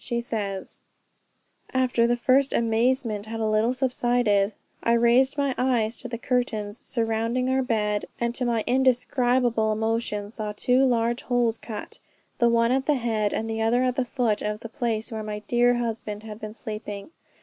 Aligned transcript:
She 0.03 0.19
says, 0.19 0.79
"After 1.75 2.07
the 2.07 2.15
first 2.15 2.53
amazement 2.53 3.27
had 3.27 3.39
a 3.39 3.45
little 3.45 3.71
subsided, 3.71 4.53
I 4.81 4.93
raised 4.93 5.37
my 5.37 5.53
eyes 5.59 5.95
to 5.97 6.07
the 6.07 6.17
curtains 6.17 6.83
surrounding 6.83 7.51
our 7.51 7.61
bed, 7.61 8.05
and 8.19 8.33
to 8.33 8.43
my 8.43 8.63
indescribable 8.65 9.71
emotion 9.71 10.31
saw 10.31 10.53
two 10.57 10.83
large 10.87 11.21
holes 11.21 11.59
cut, 11.59 11.99
the 12.39 12.49
one 12.49 12.71
at 12.71 12.87
the 12.87 12.95
head, 12.95 13.31
and 13.31 13.47
the 13.47 13.61
other 13.61 13.83
at 13.83 13.95
the 13.95 14.03
foot 14.03 14.41
of 14.41 14.61
the 14.61 14.69
place 14.69 15.11
where 15.11 15.21
my 15.21 15.43
dear 15.47 15.75
husband 15.75 16.23
had 16.23 16.39
been 16.39 16.55
sleeping. 16.55 17.11